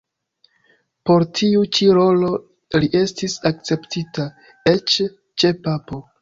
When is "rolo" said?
1.97-2.29